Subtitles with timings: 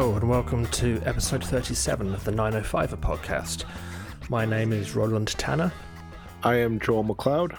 [0.00, 3.64] Hello, and welcome to episode 37 of the 905er podcast.
[4.30, 5.70] My name is Roland Tanner.
[6.42, 7.54] I am Joel McLeod.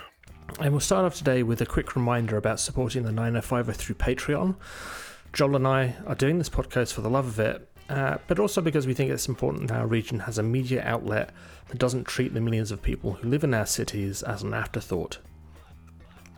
[0.59, 4.55] And we'll start off today with a quick reminder about supporting the 905er through Patreon.
[5.33, 8.59] Joel and I are doing this podcast for the love of it, uh, but also
[8.59, 11.29] because we think it's important that our region has a media outlet
[11.67, 15.19] that doesn't treat the millions of people who live in our cities as an afterthought.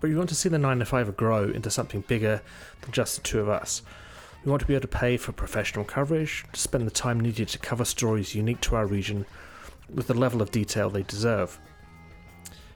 [0.01, 2.41] But we want to see the 905er grow into something bigger
[2.81, 3.83] than just the two of us.
[4.43, 7.47] We want to be able to pay for professional coverage, to spend the time needed
[7.49, 9.25] to cover stories unique to our region
[9.93, 11.59] with the level of detail they deserve.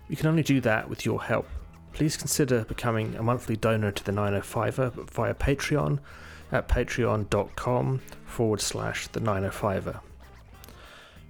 [0.08, 1.48] We can only do that with your help.
[1.92, 6.00] Please consider becoming a monthly donor to the 905er via Patreon
[6.52, 10.00] at patreon.com forward slash the 905er.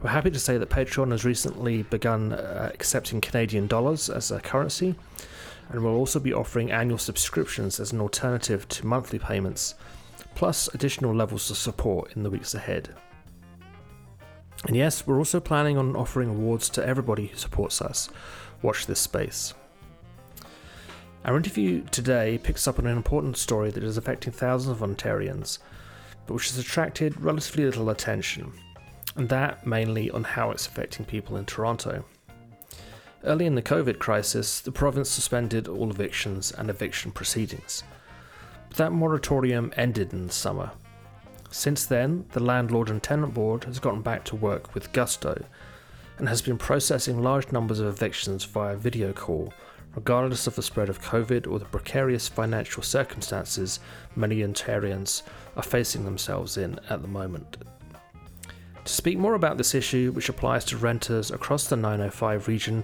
[0.02, 4.40] We're happy to say that Patreon has recently begun uh, accepting Canadian dollars as a
[4.40, 4.94] currency,
[5.70, 9.74] and we'll also be offering annual subscriptions as an alternative to monthly payments
[10.38, 12.94] plus additional levels of support in the weeks ahead.
[14.68, 18.08] And yes, we're also planning on offering awards to everybody who supports us.
[18.62, 19.56] Watch this space.
[21.26, 25.58] Our interview today picks up on an important story that is affecting thousands of Ontarians,
[26.28, 28.54] but which has attracted relatively little attention,
[29.16, 32.06] and that mainly on how it's affecting people in Toronto.
[33.24, 37.84] Early in the COVID crisis, the province suspended all evictions and eviction proceedings.
[38.76, 40.72] That moratorium ended in the summer.
[41.50, 45.44] Since then, the Landlord and Tenant Board has gotten back to work with gusto
[46.18, 49.54] and has been processing large numbers of evictions via video call,
[49.96, 53.80] regardless of the spread of COVID or the precarious financial circumstances
[54.16, 55.24] many Ontarians
[55.56, 57.58] are facing themselves in at the moment.
[58.86, 62.84] To speak more about this issue, which applies to renters across the 905 region,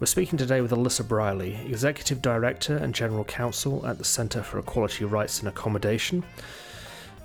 [0.00, 4.60] we're speaking today with Alyssa Brierley, Executive Director and General Counsel at the Centre for
[4.60, 6.22] Equality Rights and Accommodation.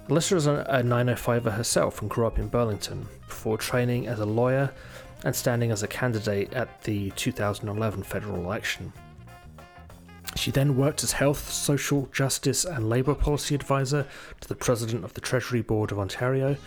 [0.09, 4.73] Alyssa is a 905er herself and grew up in Burlington before training as a lawyer
[5.23, 8.91] and standing as a candidate at the 2011 federal election.
[10.35, 14.07] She then worked as Health, Social Justice and Labour Policy Advisor
[14.41, 16.57] to the President of the Treasury Board of Ontario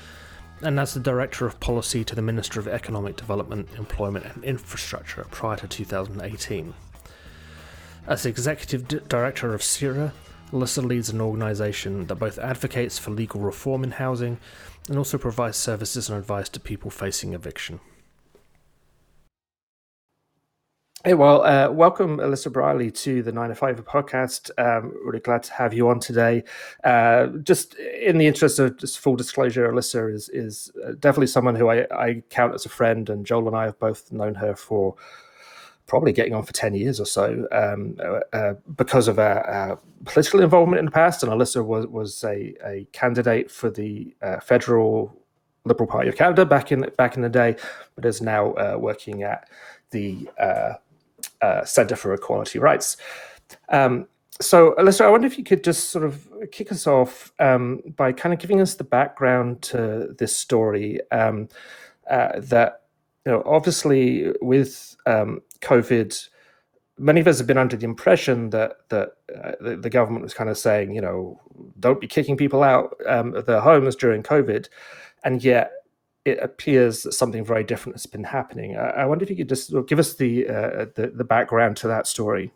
[0.63, 5.27] and as the Director of Policy to the Minister of Economic Development, Employment and Infrastructure
[5.31, 6.75] prior to 2018.
[8.07, 10.13] As Executive D- Director of CERA,
[10.53, 14.39] Alyssa leads an organisation that both advocates for legal reform in housing
[14.89, 17.81] and also provides services and advice to people facing eviction.
[21.07, 24.51] Hey, well, uh, welcome, Alyssa Brierley, to the Nine to Five podcast.
[24.59, 26.43] Um, really glad to have you on today.
[26.83, 31.55] Uh, just in the interest of just full disclosure, Alyssa is is uh, definitely someone
[31.55, 34.57] who I, I count as a friend, and Joel and I have both known her
[34.57, 34.97] for
[35.87, 39.79] probably getting on for 10 years or so um, uh, uh, because of our, our,
[40.07, 41.23] political involvement in the past.
[41.23, 45.17] And Alyssa was, was a, a candidate for the uh, federal
[45.65, 47.55] Liberal Party of Canada back in back in the day,
[47.95, 49.49] but is now uh, working at
[49.93, 50.29] the
[51.43, 52.97] uh, Center for Equality Rights.
[53.69, 54.07] Um,
[54.41, 58.13] so, Alyssa, I wonder if you could just sort of kick us off um, by
[58.13, 61.01] kind of giving us the background to this story.
[61.11, 61.49] Um,
[62.11, 62.83] uh, that
[63.25, 66.29] you know, obviously, with um, COVID,
[66.99, 70.35] many of us have been under the impression that that uh, the, the, government was
[70.35, 71.41] kind of saying, you know,
[71.81, 74.69] don't be kicking people out um, of their homes during COVID,
[75.25, 75.73] and yet
[76.27, 78.77] it appears that something very different has been happening.
[78.77, 81.89] I, I wonder if you could just give us the, uh, the, the background to
[81.89, 82.53] that story.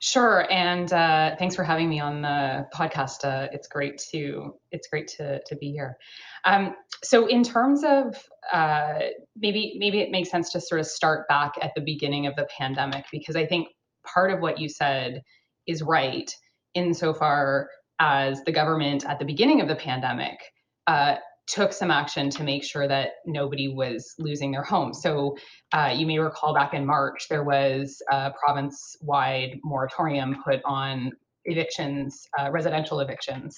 [0.00, 3.24] Sure, and uh, thanks for having me on the podcast.
[3.24, 5.98] Uh, it's great to it's great to to be here.
[6.44, 8.14] Um, so, in terms of
[8.52, 9.00] uh,
[9.36, 12.46] maybe maybe it makes sense to sort of start back at the beginning of the
[12.56, 13.70] pandemic because I think
[14.06, 15.24] part of what you said
[15.66, 16.32] is right
[16.74, 20.38] insofar as the government at the beginning of the pandemic
[20.86, 21.16] uh,
[21.48, 24.92] took some action to make sure that nobody was losing their home.
[24.92, 25.36] So
[25.72, 31.12] uh, you may recall back in March, there was a province wide moratorium put on
[31.44, 33.56] evictions, uh, residential evictions.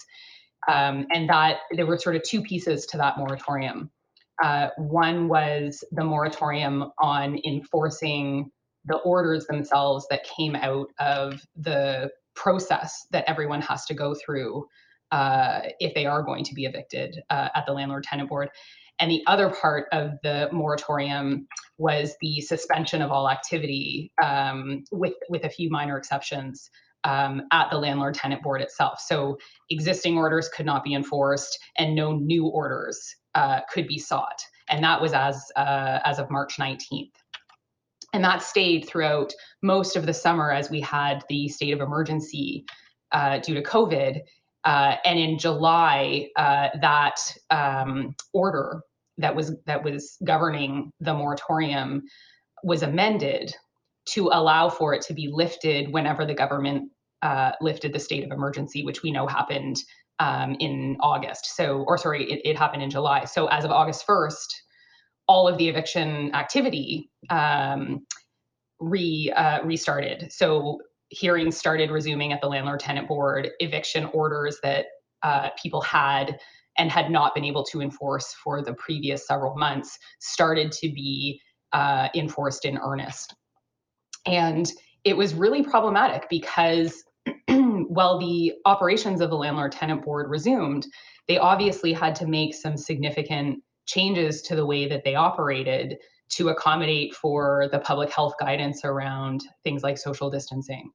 [0.68, 3.90] Um, and that there were sort of two pieces to that moratorium.
[4.42, 8.50] Uh, one was the moratorium on enforcing
[8.84, 14.66] the orders themselves that came out of the process that everyone has to go through
[15.12, 18.48] uh, if they are going to be evicted uh, at the landlord tenant board.
[18.98, 21.46] And the other part of the moratorium
[21.78, 26.70] was the suspension of all activity, um, with with a few minor exceptions,
[27.04, 29.00] um, at the landlord tenant board itself.
[29.00, 29.38] So
[29.70, 34.42] existing orders could not be enforced, and no new orders uh, could be sought.
[34.68, 37.12] And that was as uh, as of March 19th.
[38.12, 42.64] And that stayed throughout most of the summer as we had the state of emergency
[43.12, 44.20] uh, due to COVID
[44.64, 47.16] Uh, and in July, uh, that
[47.50, 48.82] um, order
[49.18, 52.02] that was that was governing the moratorium
[52.62, 53.54] was amended
[54.06, 56.90] to allow for it to be lifted whenever the government
[57.22, 59.76] uh, lifted the state of emergency, which we know happened
[60.18, 61.56] um, in August.
[61.56, 63.24] So, or sorry, it, it, happened in July.
[63.24, 64.46] So, as of August 1st,
[65.28, 68.06] all of the eviction activity um,
[68.80, 70.32] re uh, restarted.
[70.32, 70.80] So,
[71.10, 73.50] hearings started resuming at the landlord tenant board.
[73.60, 74.86] Eviction orders that
[75.22, 76.38] uh, people had
[76.78, 81.40] and had not been able to enforce for the previous several months started to be
[81.72, 83.34] uh, enforced in earnest.
[84.26, 84.70] And
[85.04, 87.04] it was really problematic because
[87.48, 90.86] while the operations of the landlord tenant board resumed,
[91.28, 95.96] they obviously had to make some significant changes to the way that they operated
[96.30, 100.90] to accommodate for the public health guidance around things like social distancing.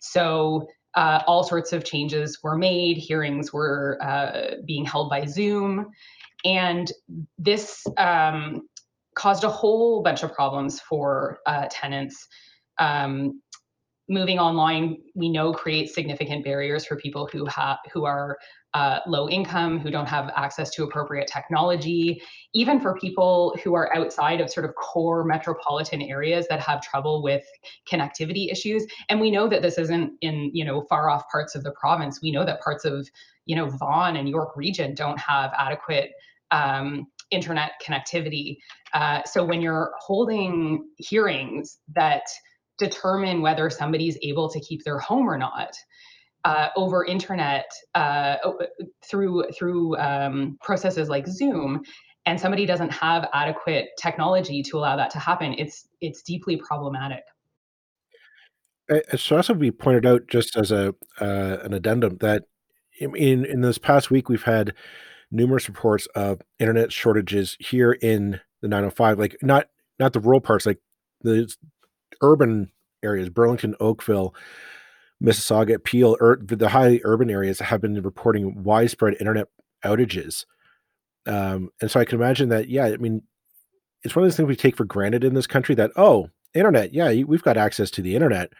[0.00, 5.90] So, uh, all sorts of changes were made, hearings were uh, being held by Zoom,
[6.44, 6.90] and
[7.38, 8.66] this um,
[9.14, 12.26] caused a whole bunch of problems for uh, tenants.
[12.78, 13.42] Um,
[14.08, 18.38] moving online, we know creates significant barriers for people who have who are
[18.74, 22.22] uh, low income, who don't have access to appropriate technology,
[22.54, 27.22] even for people who are outside of sort of core metropolitan areas that have trouble
[27.22, 27.44] with
[27.90, 28.86] connectivity issues.
[29.08, 32.20] And we know that this isn't in you know far off parts of the province.
[32.22, 33.08] We know that parts of
[33.46, 36.10] you know Vaughan and York region don't have adequate
[36.50, 38.58] um, internet connectivity.
[38.94, 42.22] Uh, so when you're holding hearings that
[42.78, 45.74] determine whether somebody's able to keep their home or not
[46.44, 48.36] uh, over internet uh,
[49.04, 51.82] through through um, processes like Zoom,
[52.26, 57.22] and somebody doesn't have adequate technology to allow that to happen, it's it's deeply problematic.
[58.88, 62.44] It should also be pointed out, just as a uh, an addendum, that
[63.00, 64.74] in in this past week we've had
[65.30, 69.66] numerous reports of internet shortages here in the 905, like not
[69.98, 70.78] not the rural parts, like
[71.22, 71.52] the
[72.22, 72.70] urban
[73.02, 74.34] areas, Burlington, Oakville,
[75.22, 79.48] Mississauga, Peel, the highly urban areas have been reporting widespread internet
[79.84, 80.44] outages.
[81.26, 83.22] Um, and so I can imagine that, yeah, I mean,
[84.02, 86.94] it's one of those things we take for granted in this country that, oh, internet,
[86.94, 88.52] yeah, we've got access to the internet.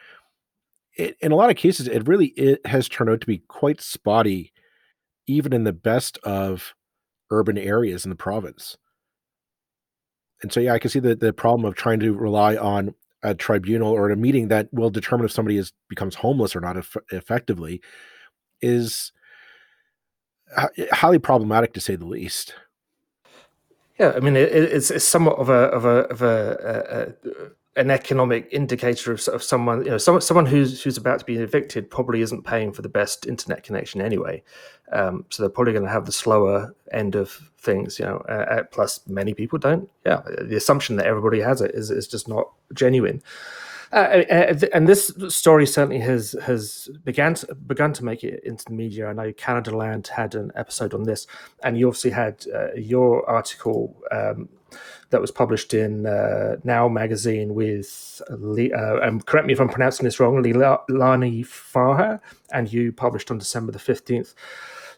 [0.97, 3.81] It, in a lot of cases, it really it has turned out to be quite
[3.81, 4.51] spotty,
[5.27, 6.75] even in the best of
[7.31, 8.77] urban areas in the province.
[10.41, 13.35] And so, yeah, I can see the, the problem of trying to rely on a
[13.35, 16.77] tribunal or at a meeting that will determine if somebody is becomes homeless or not
[16.77, 17.81] eff- effectively
[18.61, 19.11] is
[20.91, 22.53] highly problematic to say the least.
[23.99, 27.29] Yeah, I mean it, it's, it's somewhat of a of a of a, a,
[27.75, 31.35] an economic indicator of, of someone you know someone someone who's who's about to be
[31.37, 34.41] evicted probably isn't paying for the best internet connection anyway
[34.91, 38.63] um, so they're probably going to have the slower end of things you know uh,
[38.71, 42.51] plus many people don't yeah the assumption that everybody has it is, is just not
[42.73, 43.21] genuine
[43.91, 44.23] uh,
[44.71, 49.07] and this story certainly has has began to, begun to make it into the media.
[49.07, 51.25] I know Canadaland had an episode on this,
[51.63, 54.47] and you obviously had uh, your article um,
[55.09, 60.03] that was published in uh, Now magazine with, uh, and correct me if I'm pronouncing
[60.03, 62.19] this wrong, Lani Farha,
[62.51, 64.35] and you published on December the 15th.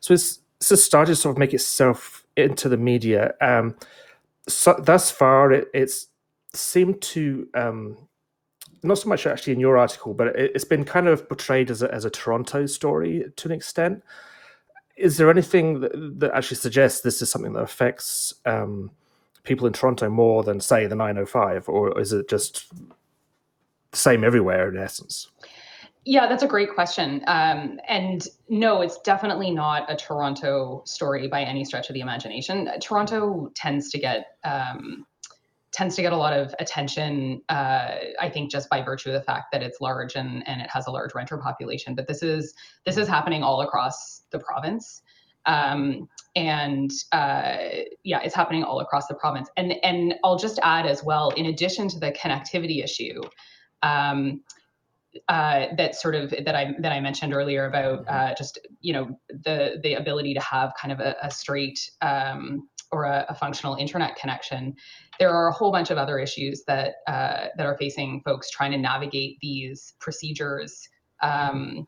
[0.01, 3.34] So it's, it's started to sort of make itself into the media.
[3.41, 3.75] Um,
[4.48, 6.08] so thus far, it, it's
[6.53, 7.98] seemed to, um,
[8.84, 11.82] not so much actually in your article, but it, has been kind of portrayed as
[11.82, 14.03] a, as a Toronto story to an extent.
[14.98, 18.91] Is there anything that, that actually suggests this is something that affects um,
[19.44, 22.72] people in Toronto more than say the 905, or is it just
[23.92, 25.28] the same everywhere in essence?
[26.04, 27.24] Yeah, that's a great question.
[27.28, 32.70] Um, and no, it's definitely not a Toronto story by any stretch of the imagination.
[32.82, 35.06] Toronto tends to get um,
[35.72, 37.42] tends to get a lot of attention.
[37.50, 40.70] Uh, I think just by virtue of the fact that it's large and and it
[40.72, 41.94] has a large renter population.
[41.94, 45.04] But this is this is happening all across the province.
[45.46, 47.58] Um, and uh,
[48.04, 49.50] yeah, it's happening all across the province.
[49.58, 53.22] And and I'll just add as well, in addition to the connectivity issue,
[53.84, 54.42] um,
[55.28, 58.32] uh, that sort of that I that I mentioned earlier about mm-hmm.
[58.32, 62.68] uh, just you know the the ability to have kind of a, a straight um,
[62.92, 64.76] or a, a, functional internet connection.
[65.20, 68.72] There are a whole bunch of other issues that uh, that are facing folks trying
[68.72, 70.88] to navigate these procedures.
[71.22, 71.88] Um,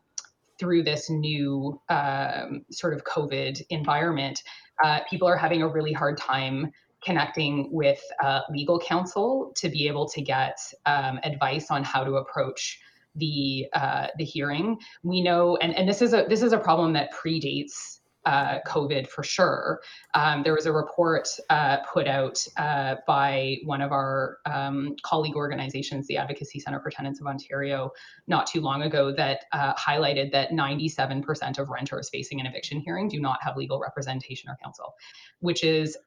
[0.60, 4.42] through this new um, sort of COVID environment,
[4.84, 6.72] uh, people are having a really hard time
[7.04, 12.16] connecting with uh, legal counsel to be able to get um, advice on how to
[12.16, 12.80] approach
[13.16, 14.78] the uh, the hearing.
[15.04, 19.08] We know, and, and this is a this is a problem that predates uh, COVID
[19.08, 19.82] for sure.
[20.14, 25.36] Um, there was a report uh, put out uh, by one of our um, colleague
[25.36, 27.92] organizations, the Advocacy Centre for Tenants of Ontario,
[28.28, 33.08] not too long ago that uh, highlighted that 97% of renters facing an eviction hearing
[33.08, 34.94] do not have legal representation or counsel,
[35.40, 35.98] which is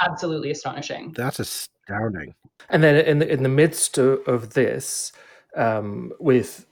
[0.00, 1.12] absolutely astonishing.
[1.16, 2.34] That's astounding.
[2.68, 5.12] And then in the, in the midst of, of this,
[5.56, 6.66] um, with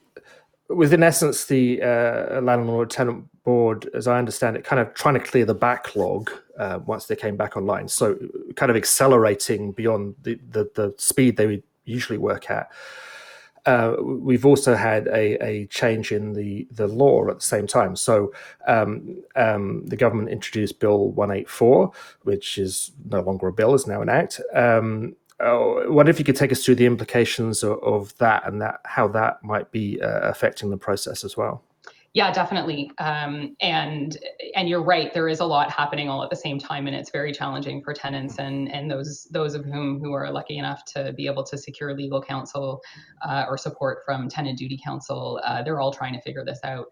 [0.69, 5.15] with in essence the uh, landlord tenant board, as I understand it, kind of trying
[5.15, 6.29] to clear the backlog
[6.63, 7.87] uh, once they came back online.
[7.87, 8.05] So
[8.55, 12.69] kind of accelerating beyond the, the, the speed they would usually work at.
[13.65, 13.95] Uh,
[14.29, 17.95] we've also had a, a, change in the, the law at the same time.
[17.95, 18.31] So
[18.67, 18.89] um,
[19.35, 21.91] um, the government introduced Bill 184,
[22.29, 24.39] which is no longer a bill, is now an act.
[24.53, 25.57] Um, uh,
[25.97, 29.07] what if you could take us through the implications of, of that and that how
[29.07, 31.63] that might be uh, affecting the process as well?
[32.13, 32.91] Yeah, definitely.
[32.97, 34.17] Um, and
[34.55, 35.13] and you're right.
[35.13, 37.93] There is a lot happening all at the same time, and it's very challenging for
[37.93, 41.57] tenants and and those those of whom who are lucky enough to be able to
[41.57, 42.81] secure legal counsel
[43.21, 45.39] uh, or support from tenant duty counsel.
[45.45, 46.87] Uh, they're all trying to figure this out.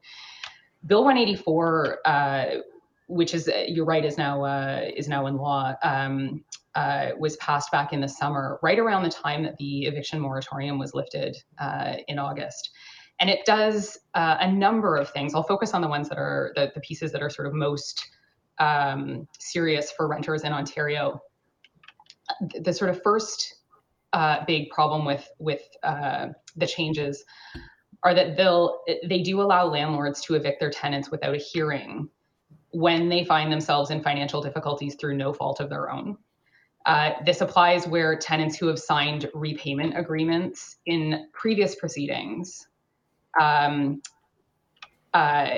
[0.86, 2.45] Bill 184, uh,
[3.07, 5.74] which is you're right, is now uh, is now in law.
[5.81, 6.43] Um,
[6.75, 10.77] uh, was passed back in the summer, right around the time that the eviction moratorium
[10.77, 12.69] was lifted uh, in August.
[13.19, 15.33] And it does uh, a number of things.
[15.33, 18.09] I'll focus on the ones that are the, the pieces that are sort of most
[18.59, 21.21] um, serious for renters in Ontario.
[22.53, 23.55] The, the sort of first
[24.13, 27.24] uh, big problem with with uh, the changes
[28.03, 32.09] are that they'll they do allow landlords to evict their tenants without a hearing
[32.71, 36.17] when they find themselves in financial difficulties through no fault of their own.
[36.86, 42.67] Uh, this applies where tenants who have signed repayment agreements in previous proceedings
[43.39, 44.01] um,
[45.13, 45.50] uh,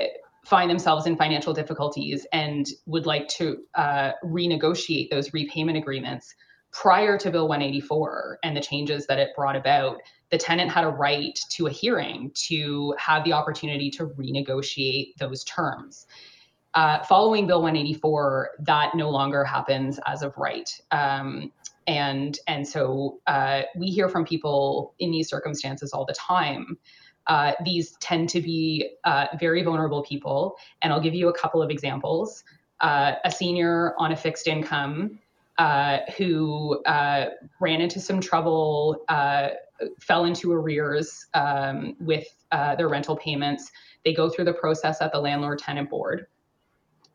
[0.44, 6.34] find themselves in financial difficulties and would like to uh, renegotiate those repayment agreements
[6.72, 10.00] prior to Bill 184 and the changes that it brought about,
[10.30, 15.44] the tenant had a right to a hearing to have the opportunity to renegotiate those
[15.44, 16.06] terms.
[16.74, 20.70] Uh, following Bill 184, that no longer happens as of right.
[20.92, 21.50] Um,
[21.88, 26.78] and and so uh, we hear from people in these circumstances all the time.
[27.30, 31.62] Uh, these tend to be uh, very vulnerable people, and I'll give you a couple
[31.62, 32.42] of examples.
[32.80, 35.20] Uh, a senior on a fixed income
[35.56, 36.82] uh, who
[37.60, 39.04] ran into some trouble,
[40.00, 43.70] fell into arrears um, with their rental payments.
[44.04, 46.26] They go through the process at the landlord tenant board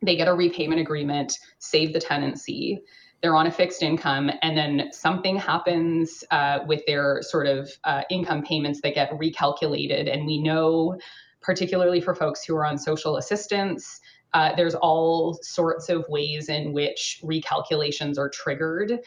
[0.01, 2.81] they get a repayment agreement, save the tenancy.
[3.25, 8.03] They're on a fixed income, and then something happens uh, with their sort of uh,
[8.11, 10.13] income payments that get recalculated.
[10.13, 10.99] And we know,
[11.41, 13.99] particularly for folks who are on social assistance,
[14.35, 18.99] uh, there's all sorts of ways in which recalculations are triggered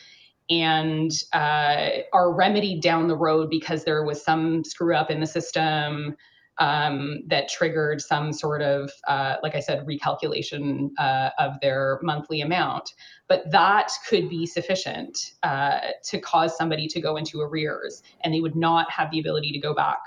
[0.51, 5.29] and uh, are remedied down the road because there was some screw up in the
[5.29, 6.17] system
[6.59, 12.41] um, that triggered some sort of, uh, like I said, recalculation uh, of their monthly
[12.41, 12.93] amount.
[13.29, 18.41] But that could be sufficient uh, to cause somebody to go into arrears, and they
[18.41, 19.99] would not have the ability to go back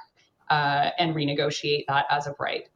[0.50, 2.68] uh, and renegotiate that as of right.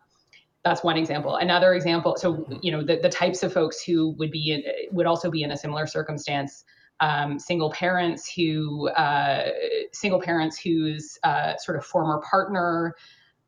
[0.63, 1.35] That's one example.
[1.35, 2.15] Another example.
[2.17, 4.63] So you know the, the types of folks who would be in,
[4.95, 6.63] would also be in a similar circumstance.
[7.01, 9.49] Um, single parents who uh,
[9.91, 12.95] single parents whose uh, sort of former partner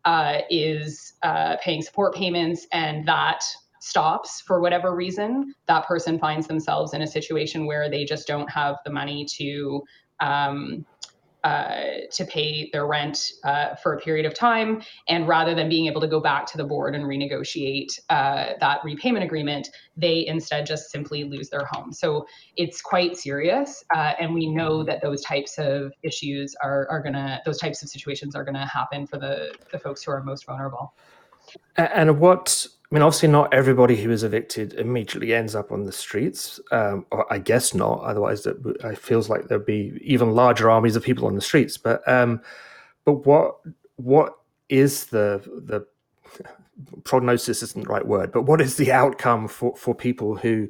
[0.07, 3.43] uh, is uh, paying support payments and that
[3.81, 8.49] stops for whatever reason, that person finds themselves in a situation where they just don't
[8.49, 9.83] have the money to
[10.21, 10.85] um,
[11.43, 14.81] uh, to pay their rent uh, for a period of time.
[15.07, 18.79] And rather than being able to go back to the board and renegotiate uh, that
[18.83, 21.93] repayment agreement, they instead just simply lose their home.
[21.93, 22.25] So
[22.55, 23.83] it's quite serious.
[23.95, 27.83] Uh, and we know that those types of issues are, are going to, those types
[27.83, 30.93] of situations are going to happen for the, the folks who are most vulnerable.
[31.77, 35.91] And what I mean, obviously, not everybody who is evicted immediately ends up on the
[35.91, 36.59] streets.
[36.71, 37.99] Um, or I guess not.
[38.01, 41.77] Otherwise, it, it feels like there'd be even larger armies of people on the streets.
[41.77, 42.41] But um,
[43.03, 43.57] but what
[43.97, 44.37] what
[44.69, 45.85] is the the
[47.03, 50.69] prognosis isn't the right word, but what is the outcome for, for people who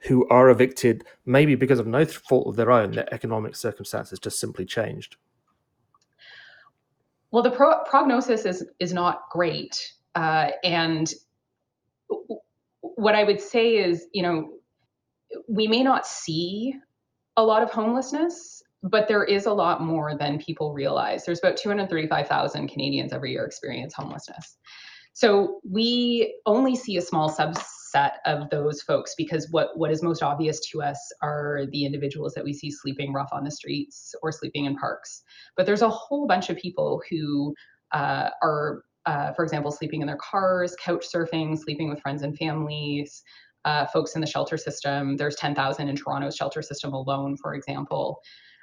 [0.00, 4.38] who are evicted, maybe because of no fault of their own, their economic circumstances just
[4.38, 5.16] simply changed?
[7.32, 11.12] Well, the pro- prognosis is is not great, uh, and
[12.80, 14.50] what I would say is, you know,
[15.48, 16.74] we may not see
[17.36, 21.24] a lot of homelessness but there is a lot more than people realize.
[21.24, 24.56] There's about 235,000 Canadians every year experience homelessness.
[25.14, 30.22] So we only see a small subset of those folks because what, what is most
[30.22, 34.30] obvious to us are the individuals that we see sleeping rough on the streets or
[34.30, 35.22] sleeping in parks.
[35.56, 37.54] But there's a whole bunch of people who
[37.92, 42.36] uh, are, uh, for example, sleeping in their cars, couch surfing, sleeping with friends and
[42.36, 43.22] families,
[43.64, 45.16] uh, folks in the shelter system.
[45.16, 48.20] There's 10,000 in Toronto's shelter system alone, for example.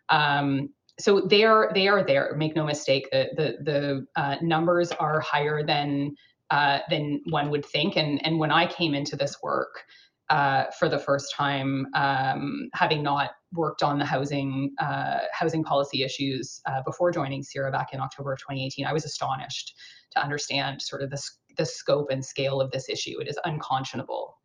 [0.09, 2.35] Um, so they are they are there.
[2.37, 3.09] Make no mistake.
[3.11, 6.15] The the the uh, numbers are higher than
[6.51, 7.97] uh, than one would think.
[7.97, 9.83] And and when I came into this work
[10.29, 16.03] uh, for the first time, um, having not worked on the housing uh, housing policy
[16.03, 19.75] issues uh, before joining CERA back in October of 2018, I was astonished
[20.12, 21.22] to understand sort of the
[21.58, 23.20] the scope and scale of this issue.
[23.20, 24.36] It is unconscionable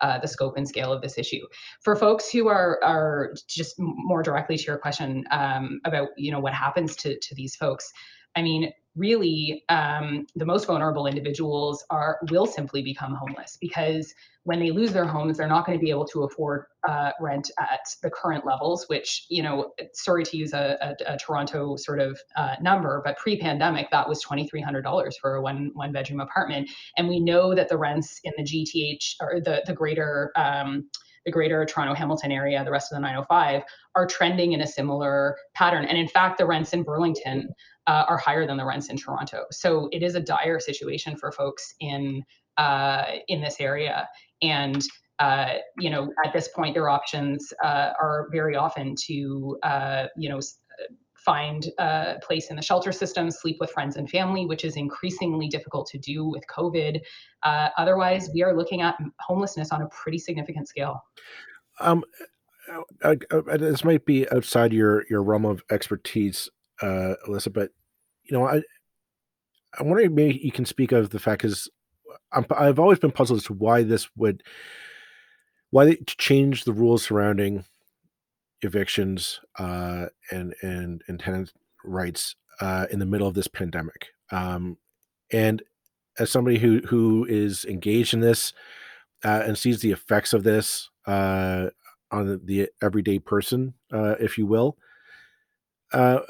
[0.00, 1.46] uh, the scope and scale of this issue.
[1.82, 6.40] For folks who are are just more directly to your question um, about you know
[6.40, 7.90] what happens to to these folks,
[8.36, 14.58] I mean, really, um, the most vulnerable individuals are will simply become homeless because when
[14.58, 17.80] they lose their homes, they're not going to be able to afford uh, rent at
[18.02, 18.86] the current levels.
[18.88, 23.16] Which you know, sorry to use a, a, a Toronto sort of uh, number, but
[23.18, 27.20] pre-pandemic that was twenty three hundred dollars for a one one bedroom apartment, and we
[27.20, 30.88] know that the rents in the GTH or the the greater um,
[31.30, 33.62] the greater Toronto Hamilton area, the rest of the 905,
[33.94, 35.84] are trending in a similar pattern.
[35.84, 37.48] And in fact, the rents in Burlington
[37.86, 39.44] uh, are higher than the rents in Toronto.
[39.52, 42.24] So it is a dire situation for folks in
[42.58, 44.08] uh, in this area.
[44.42, 44.82] And
[45.20, 50.28] uh, you know, at this point, their options uh, are very often to uh, you
[50.28, 50.40] know
[51.30, 55.46] find a place in the shelter system, sleep with friends and family, which is increasingly
[55.46, 57.00] difficult to do with COVID.
[57.44, 61.04] Uh, otherwise, we are looking at homelessness on a pretty significant scale.
[61.78, 62.02] Um,
[63.04, 66.48] uh, uh, this might be outside your your realm of expertise,
[66.82, 67.70] uh, Alyssa, but
[68.24, 68.60] you know, I
[69.78, 71.70] I wonder if maybe you can speak of the fact because
[72.32, 74.42] I've always been puzzled as to why this would
[75.70, 77.64] why they change the rules surrounding
[78.62, 81.52] evictions uh, and and and tenant
[81.84, 84.08] rights uh, in the middle of this pandemic.
[84.30, 84.76] Um,
[85.32, 85.62] and
[86.18, 88.52] as somebody who who is engaged in this
[89.24, 91.68] uh, and sees the effects of this uh,
[92.10, 94.76] on the, the, everyday person, uh, if you will,
[95.92, 96.20] uh,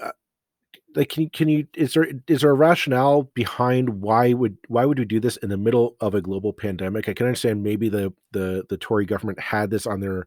[0.94, 4.84] like can you, can you is there is there a rationale behind why would why
[4.84, 7.08] would we do this in the middle of a global pandemic?
[7.08, 10.26] I can understand maybe the the the Tory government had this on their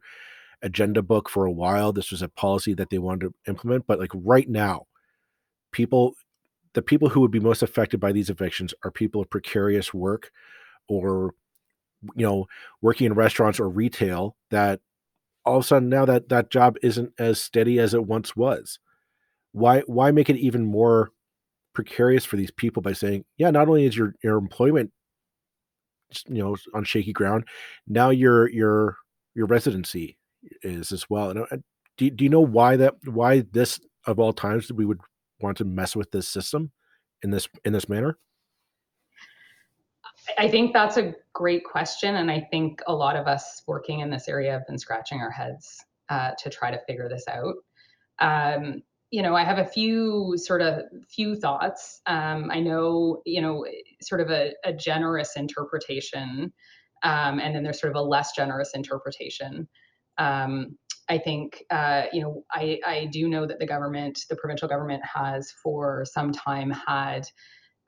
[0.64, 1.92] agenda book for a while.
[1.92, 4.86] This was a policy that they wanted to implement, but like right now,
[5.70, 6.14] people,
[6.72, 10.30] the people who would be most affected by these evictions are people of precarious work
[10.88, 11.34] or,
[12.16, 12.46] you know,
[12.80, 14.80] working in restaurants or retail that
[15.44, 18.78] all of a sudden now that that job isn't as steady as it once was.
[19.52, 21.10] Why, why make it even more
[21.74, 24.90] precarious for these people by saying, yeah, not only is your, your employment
[26.28, 27.44] you know on shaky ground
[27.86, 28.96] now your your
[29.34, 30.16] your residency
[30.62, 31.30] is as well.
[31.30, 31.56] And uh,
[31.96, 35.00] do do you know why that why this of all times we would
[35.40, 36.72] want to mess with this system
[37.22, 38.18] in this in this manner?
[40.38, 44.10] I think that's a great question, and I think a lot of us working in
[44.10, 47.54] this area have been scratching our heads uh, to try to figure this out.
[48.20, 52.00] Um, you know, I have a few sort of few thoughts.
[52.06, 53.66] Um, I know, you know,
[54.02, 56.52] sort of a, a generous interpretation,
[57.02, 59.68] um, and then there's sort of a less generous interpretation
[60.18, 60.76] um,
[61.08, 65.02] I think, uh, you know, I, I do know that the government, the provincial government,
[65.04, 67.26] has for some time had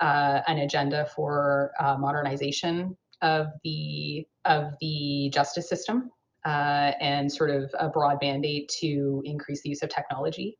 [0.01, 6.11] uh, an agenda for uh, modernization of the of the justice system
[6.45, 10.59] uh, and sort of a broad mandate to increase the use of technology.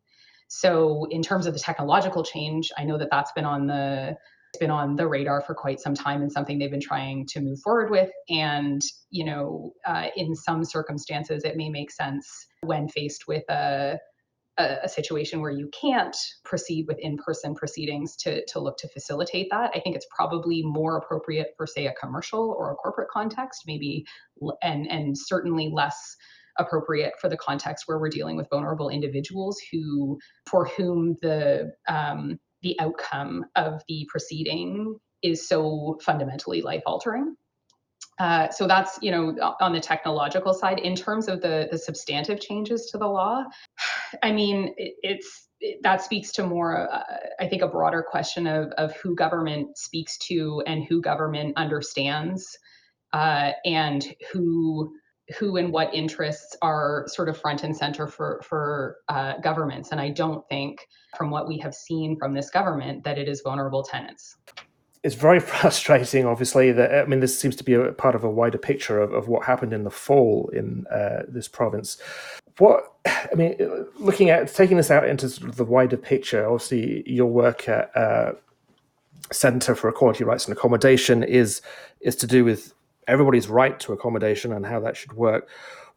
[0.49, 4.17] So, in terms of the technological change, I know that that's been on the
[4.57, 7.61] been on the radar for quite some time and something they've been trying to move
[7.61, 8.11] forward with.
[8.29, 13.99] And, you know, uh, in some circumstances, it may make sense when faced with a,
[14.59, 19.71] a, situation where you can't proceed with in-person proceedings to, to look to facilitate that.
[19.75, 24.05] I think it's probably more appropriate for, say, a commercial or a corporate context, maybe,
[24.63, 26.17] and, and certainly less
[26.59, 32.39] appropriate for the context where we're dealing with vulnerable individuals who for whom the um,
[32.63, 37.37] the outcome of the proceeding is so fundamentally life altering.
[38.19, 40.79] Uh, so that's you know on the technological side.
[40.79, 43.45] In terms of the the substantive changes to the law,
[44.23, 47.03] I mean it, it's it, that speaks to more uh,
[47.39, 52.59] I think a broader question of of who government speaks to and who government understands,
[53.13, 54.95] uh, and who
[55.39, 60.01] who and what interests are sort of front and center for for uh, governments, and
[60.01, 60.87] I don't think,
[61.17, 64.37] from what we have seen from this government, that it is vulnerable tenants.
[65.03, 66.73] It's very frustrating, obviously.
[66.73, 69.29] That I mean, this seems to be a part of a wider picture of, of
[69.29, 71.99] what happened in the fall in uh, this province.
[72.59, 73.57] What I mean,
[73.99, 77.97] looking at taking this out into sort of the wider picture, obviously, your work at
[77.97, 78.33] uh,
[79.33, 81.63] Centre for Equality Rights and Accommodation is
[82.01, 82.73] is to do with
[83.07, 85.49] everybody's right to accommodation and how that should work.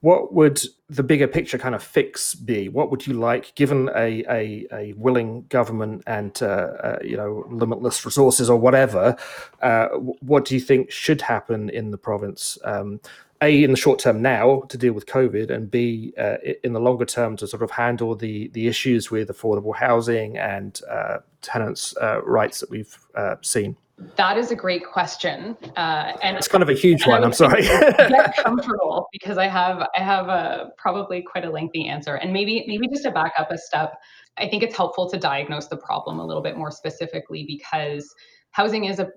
[0.01, 2.69] What would the bigger picture kind of fix be?
[2.69, 7.45] What would you like, given a a, a willing government and uh, uh, you know
[7.49, 9.17] limitless resources or whatever?
[9.61, 9.87] Uh,
[10.21, 12.57] what do you think should happen in the province?
[12.63, 13.01] Um,
[13.41, 16.79] a in the short term now to deal with COVID, and B uh, in the
[16.79, 21.93] longer term to sort of handle the the issues with affordable housing and uh, tenants'
[22.01, 22.97] uh, rights that we've
[23.41, 23.75] seen.
[24.15, 27.23] That is a great question, uh, and it's kind of a huge one.
[27.23, 27.63] I'm sorry.
[27.63, 32.63] get comfortable because I have I have a probably quite a lengthy answer, and maybe
[32.65, 33.93] maybe just to back up a step,
[34.37, 38.13] I think it's helpful to diagnose the problem a little bit more specifically because
[38.51, 39.09] housing is a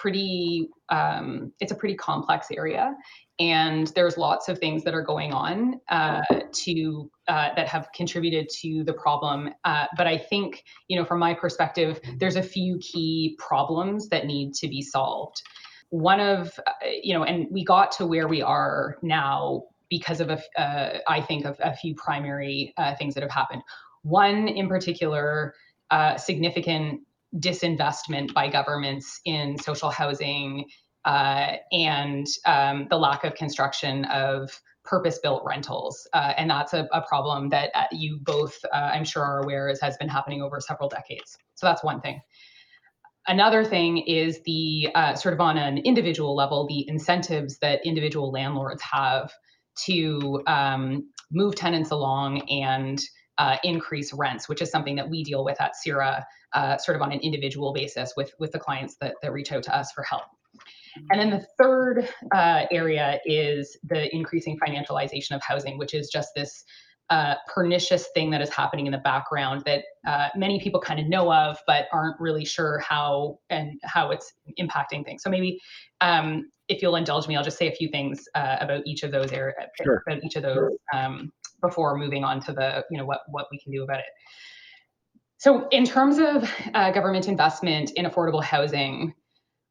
[0.00, 2.94] pretty um, it's a pretty complex area
[3.38, 8.48] and there's lots of things that are going on uh, to uh, that have contributed
[8.48, 9.50] to the problem.
[9.64, 14.26] Uh, but i think you know from my perspective there's a few key problems that
[14.26, 15.42] need to be solved.
[15.90, 20.30] One of uh, you know and we got to where we are now because of
[20.30, 23.62] a, uh, I think of a few primary uh, things that have happened.
[24.02, 25.54] One in particular
[26.16, 27.02] significant
[27.34, 30.64] disinvestment by governments in social housing
[31.04, 34.50] uh, and um, the lack of construction of
[34.84, 36.06] purpose built rentals.
[36.12, 39.68] Uh, and that's a, a problem that uh, you both, uh, I'm sure, are aware
[39.68, 41.36] is, has been happening over several decades.
[41.54, 42.20] So that's one thing.
[43.28, 48.30] Another thing is the uh, sort of on an individual level, the incentives that individual
[48.30, 49.32] landlords have
[49.86, 53.00] to um, move tenants along and
[53.38, 57.02] uh, increase rents, which is something that we deal with at CERA uh, sort of
[57.02, 60.02] on an individual basis with, with the clients that, that reach out to us for
[60.02, 60.24] help.
[61.10, 66.30] And then the third uh, area is the increasing financialization of housing, which is just
[66.34, 66.64] this
[67.10, 71.06] uh, pernicious thing that is happening in the background that uh, many people kind of
[71.06, 75.22] know of, but aren't really sure how and how it's impacting things.
[75.22, 75.60] So maybe
[76.00, 79.12] um, if you'll indulge me, I'll just say a few things uh, about each of
[79.12, 80.02] those areas, sure.
[80.06, 83.58] about each of those um, before moving on to the you know what what we
[83.58, 84.06] can do about it.
[85.38, 89.14] So in terms of uh, government investment in affordable housing.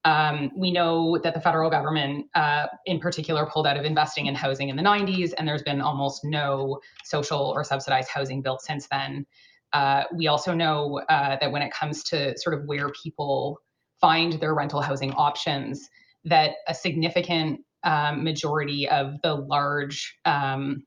[0.03, 4.35] Um, we know that the federal government, uh, in particular, pulled out of investing in
[4.35, 8.87] housing in the 90s, and there's been almost no social or subsidized housing built since
[8.87, 9.25] then.
[9.73, 13.59] Uh, we also know uh, that when it comes to sort of where people
[13.99, 15.89] find their rental housing options,
[16.23, 20.83] that a significant um, majority of the large um,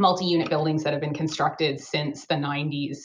[0.00, 2.98] multi unit buildings that have been constructed since the 90s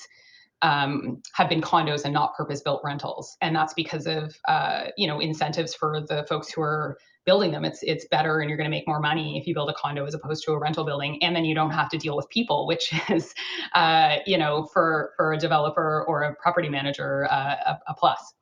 [0.61, 5.19] um, have been condos and not purpose-built rentals, and that's because of uh, you know
[5.19, 7.65] incentives for the folks who are building them.
[7.65, 10.05] It's it's better, and you're going to make more money if you build a condo
[10.05, 12.65] as opposed to a rental building, and then you don't have to deal with people,
[12.67, 13.33] which is
[13.73, 18.33] uh, you know for for a developer or a property manager uh, a, a, plus.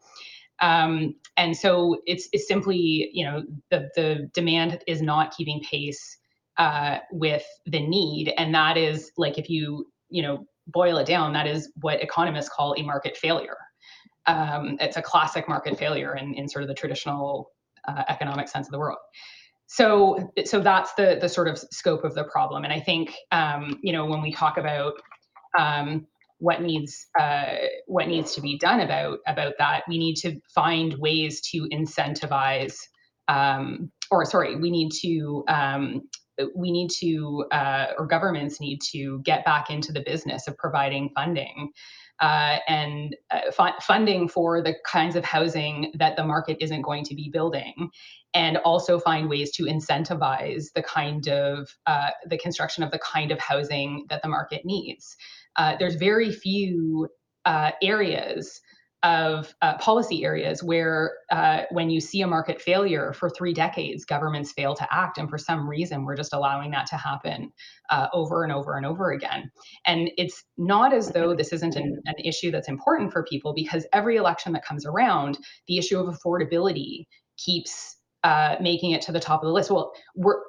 [0.62, 6.20] Um, and so it's, it's simply you know the the demand is not keeping pace
[6.58, 11.34] uh, with the need, and that is like if you you know boil it down,
[11.34, 13.58] that is what economists call a market failure.
[14.26, 17.52] Um, it's a classic market failure in, in sort of the traditional
[17.88, 19.00] uh, economic sense of the world.
[19.68, 22.64] So, so that's the the sort of scope of the problem.
[22.64, 24.94] And I think um, you know when we talk about
[25.58, 26.08] um,
[26.40, 27.56] what needs uh,
[27.88, 32.76] what needs to be done about about that, we need to find ways to incentivize,
[33.28, 36.02] um, or sorry, we need to um,
[36.56, 41.10] we need to, uh, or governments need to get back into the business of providing
[41.16, 41.72] funding
[42.20, 47.16] uh, and uh, funding for the kinds of housing that the market isn't going to
[47.16, 47.90] be building,
[48.34, 53.32] and also find ways to incentivize the kind of uh, the construction of the kind
[53.32, 55.16] of housing that the market needs.
[55.56, 57.08] Uh, there's very few
[57.46, 58.62] uh, areas
[59.04, 64.06] of uh, policy areas where uh, when you see a market failure for three decades
[64.06, 67.52] governments fail to act and for some reason we're just allowing that to happen
[67.90, 69.52] uh, over and over and over again.
[69.86, 73.86] And it's not as though this isn't an, an issue that's important for people because
[73.92, 75.38] every election that comes around
[75.68, 77.06] the issue of affordability
[77.38, 79.70] keeps uh, making it to the top of the list.
[79.70, 80.40] Well we're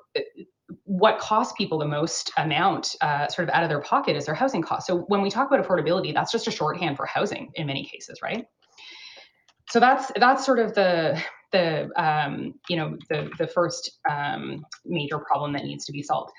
[0.84, 4.34] what costs people the most amount uh, sort of out of their pocket is their
[4.34, 4.86] housing costs.
[4.86, 8.20] So when we talk about affordability, that's just a shorthand for housing in many cases,
[8.22, 8.46] right?
[9.70, 11.20] so that's that's sort of the
[11.52, 16.32] the um, you know the the first um, major problem that needs to be solved.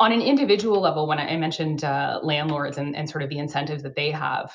[0.00, 3.82] On an individual level, when I mentioned uh, landlords and, and sort of the incentives
[3.84, 4.52] that they have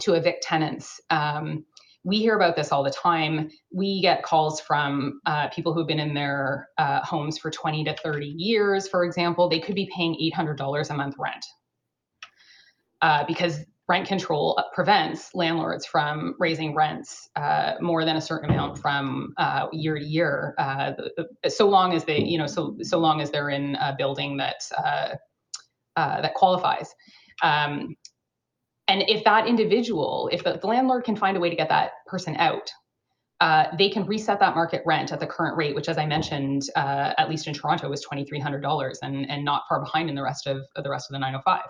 [0.00, 1.64] to evict tenants, um,
[2.08, 3.50] we hear about this all the time.
[3.70, 7.94] We get calls from uh, people who've been in their uh, homes for 20 to
[8.02, 9.46] 30 years, for example.
[9.46, 11.44] They could be paying $800 a month rent
[13.02, 18.78] uh, because rent control prevents landlords from raising rents uh, more than a certain amount
[18.78, 20.92] from uh, year to year, uh,
[21.46, 24.62] so long as they, you know, so so long as they're in a building that
[25.94, 26.94] that qualifies.
[27.42, 27.96] Um,
[28.88, 32.36] and if that individual, if the, landlord can find a way to get that person
[32.36, 32.70] out,
[33.78, 37.28] they can reset that market rent at the current rate, which, as I mentioned, at
[37.28, 40.22] least in Toronto, was twenty three hundred dollars, and and not far behind in the
[40.22, 41.68] rest of, of the rest of the nine hundred five.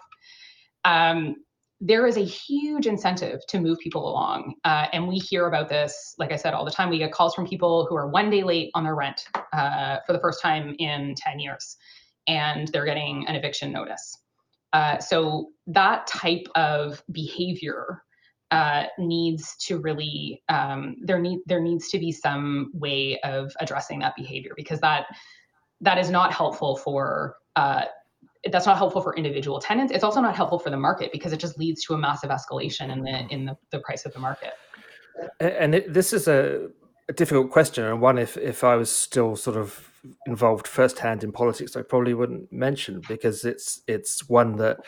[0.85, 1.37] Um,
[1.81, 4.55] there is a huge incentive to move people along.
[4.65, 6.91] Uh, and we hear about this, like I said, all the time.
[6.91, 10.13] We get calls from people who are one day late on their rent uh, for
[10.13, 11.77] the first time in 10 years,
[12.27, 14.19] and they're getting an eviction notice.
[14.73, 18.03] Uh, so that type of behavior
[18.51, 23.99] uh, needs to really um, there need there needs to be some way of addressing
[23.99, 25.07] that behavior because that
[25.81, 27.85] that is not helpful for uh,
[28.51, 29.93] that's not helpful for individual tenants.
[29.93, 32.91] It's also not helpful for the market because it just leads to a massive escalation
[32.93, 34.53] in the in the, the price of the market.
[35.41, 36.69] And it, this is a,
[37.09, 39.88] a, difficult question, and one if if I was still sort of
[40.27, 44.79] involved firsthand in politics, I probably wouldn't mention because it's it's one that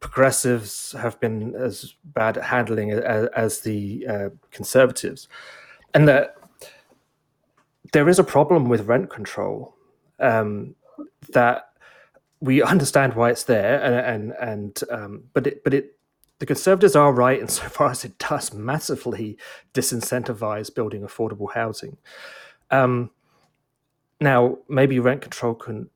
[0.00, 5.28] progressives have been as bad at handling as, as the uh, conservatives,
[5.94, 6.36] and that
[7.92, 9.74] there is a problem with rent control
[10.18, 10.74] um,
[11.32, 11.72] that
[12.40, 15.96] we understand why it's there, and and, and um, but it but it
[16.38, 19.38] the conservatives are right insofar as it does massively
[19.74, 21.98] disincentivize building affordable housing.
[22.70, 23.10] Um,
[24.20, 25.88] now, maybe rent control can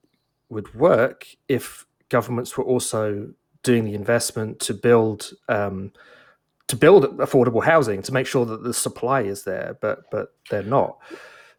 [0.48, 3.28] would work if governments were also
[3.62, 5.92] doing the investment to build um,
[6.68, 10.62] to build affordable housing to make sure that the supply is there, but but they're
[10.62, 10.98] not.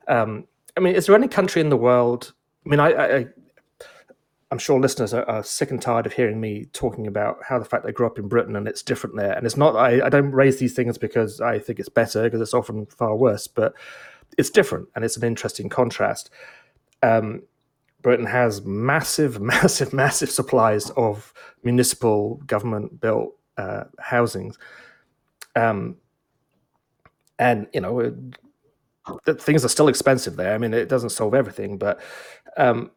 [0.07, 0.45] Um,
[0.77, 2.33] I mean, is there any country in the world?
[2.65, 3.27] I mean, I, I,
[4.51, 7.65] I'm sure listeners are, are, sick and tired of hearing me talking about how the
[7.65, 9.33] fact they grew up in Britain and it's different there.
[9.33, 12.41] And it's not, I, I don't raise these things because I think it's better, because
[12.41, 13.73] it's often far worse, but
[14.37, 16.29] it's different and it's an interesting contrast.
[17.03, 17.43] Um,
[18.01, 21.33] Britain has massive, massive, massive supplies of
[21.63, 24.57] municipal government built uh, housings.
[25.55, 25.97] Um,
[27.39, 28.13] and, you know, it,
[29.41, 30.53] things are still expensive there.
[30.53, 31.99] I mean, it doesn't solve everything, but
[32.57, 32.91] um,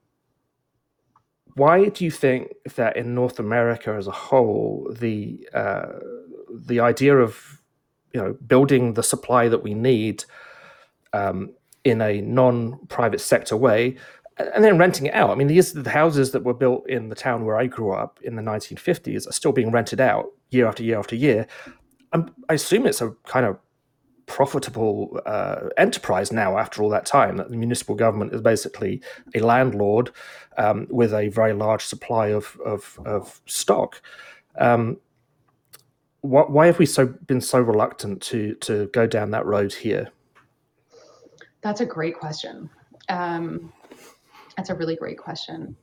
[1.55, 5.87] why do you think that in North America as a whole, the uh,
[6.51, 7.61] the idea of
[8.15, 10.25] you know building the supply that we need
[11.13, 11.53] um,
[11.85, 13.97] in a non-private sector way,
[14.55, 15.31] and then renting it out?
[15.31, 18.19] I mean, these the houses that were built in the town where I grew up
[18.23, 21.47] in the 1950s are still being rented out year after year after year.
[22.13, 23.59] I'm, I assume it's a kind of
[24.27, 27.37] profitable uh, enterprise now after all that time.
[27.39, 29.03] That the municipal government is basically
[29.35, 30.13] a landlord
[30.57, 34.01] um, with a very large supply of of, of stock.
[34.59, 34.99] Um,
[36.21, 40.11] wh- why have we so been so reluctant to to go down that road here?
[41.63, 42.71] That's a great question.
[43.09, 43.73] Um,
[44.57, 45.77] that's a really great question.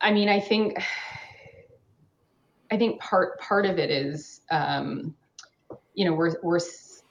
[0.00, 0.76] I mean, I think
[2.70, 5.14] I think part part of it is um,
[5.94, 6.60] you know we're we're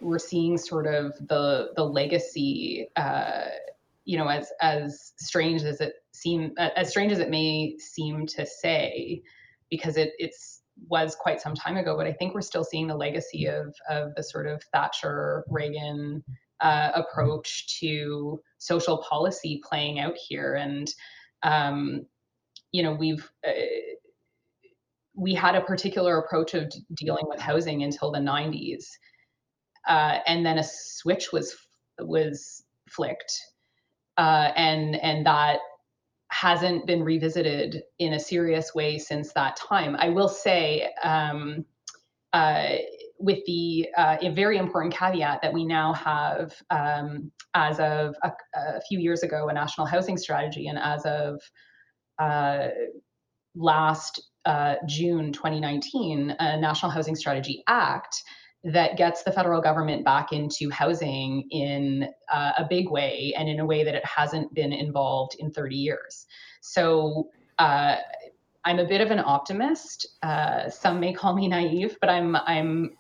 [0.01, 3.45] we're seeing sort of the the legacy uh,
[4.06, 8.45] you know as as strange as it seem as strange as it may seem to
[8.45, 9.21] say
[9.69, 12.95] because it it's was quite some time ago but i think we're still seeing the
[12.95, 16.23] legacy of of the sort of thatcher reagan
[16.62, 20.56] uh, approach to social policy playing out here.
[20.56, 20.93] And
[21.43, 22.06] um,
[22.71, 23.52] you know we've uh,
[25.13, 28.86] we had a particular approach of d- dealing with housing until the 90s
[29.88, 31.56] uh, and then a switch was
[32.00, 33.38] was flicked
[34.17, 35.60] uh, and and that
[36.30, 39.97] hasn't been revisited in a serious way since that time.
[39.97, 41.65] I will say um,
[42.32, 42.76] uh,
[43.21, 48.31] with the uh, a very important caveat that we now have, um, as of a,
[48.55, 51.41] a, few years ago, a national housing strategy, and as of
[52.19, 52.69] uh,
[53.55, 58.23] last uh, June 2019, a National Housing Strategy Act
[58.63, 63.60] that gets the federal government back into housing in uh, a big way and in
[63.60, 66.27] a way that it hasn't been involved in 30 years.
[66.62, 67.95] So uh,
[68.63, 70.07] I'm a bit of an optimist.
[70.21, 72.91] Uh, some may call me naive, but I'm I'm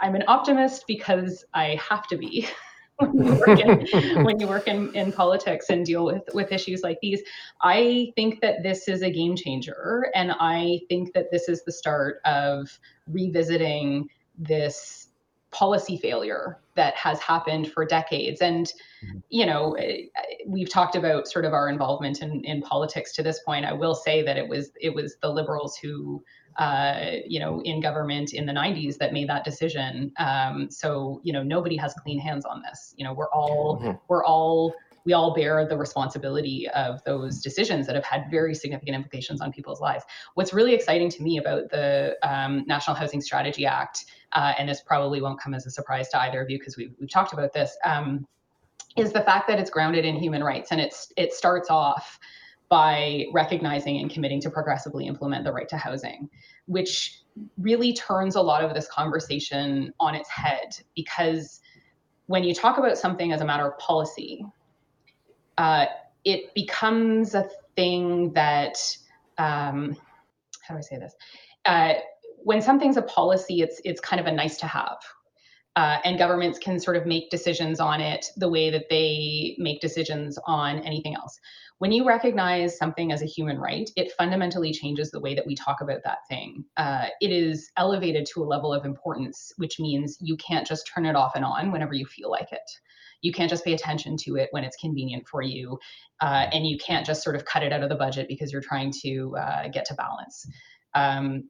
[0.00, 2.48] I'm an optimist because I have to be.
[3.00, 6.82] when you work, in, when you work in, in politics and deal with, with issues
[6.82, 7.22] like these.
[7.62, 10.10] I think that this is a game changer.
[10.14, 14.08] And I think that this is the start of revisiting
[14.38, 15.08] this
[15.50, 18.40] policy failure that has happened for decades.
[18.40, 18.66] And,
[19.04, 19.18] mm-hmm.
[19.30, 20.02] you know, eh,
[20.46, 23.64] we've talked about sort of our involvement in, in politics to this point.
[23.64, 26.22] I will say that it was it was the liberals who
[26.60, 30.12] uh, you know, in government in the 90s that made that decision.
[30.18, 32.94] Um, so, you know, nobody has clean hands on this.
[32.98, 33.92] You know, we're all mm-hmm.
[34.08, 34.74] we're all
[35.06, 39.50] we all bear the responsibility of those decisions that have had very significant implications on
[39.50, 40.04] people's lives.
[40.34, 44.82] What's really exciting to me about the um, National Housing Strategy Act, uh, and this
[44.82, 47.54] probably won't come as a surprise to either of you because we've, we've talked about
[47.54, 48.26] this, um,
[48.98, 52.18] is the fact that it's grounded in human rights and it's it starts off
[52.70, 56.30] by recognizing and committing to progressively implement the right to housing,
[56.66, 57.20] which
[57.58, 61.60] really turns a lot of this conversation on its head because
[62.26, 64.46] when you talk about something as a matter of policy,
[65.58, 65.86] uh,
[66.24, 68.76] it becomes a thing that,
[69.36, 69.96] um,
[70.62, 71.14] how do I say this?
[71.64, 71.94] Uh,
[72.42, 74.98] when something's a policy, it's it's kind of a nice to have,
[75.76, 79.80] uh, and governments can sort of make decisions on it the way that they make
[79.80, 81.38] decisions on anything else.
[81.80, 85.54] When you recognize something as a human right, it fundamentally changes the way that we
[85.54, 86.62] talk about that thing.
[86.76, 91.06] Uh, it is elevated to a level of importance, which means you can't just turn
[91.06, 92.70] it off and on whenever you feel like it.
[93.22, 95.78] You can't just pay attention to it when it's convenient for you.
[96.20, 98.60] Uh, and you can't just sort of cut it out of the budget because you're
[98.60, 100.46] trying to uh, get to balance.
[100.94, 101.48] Um,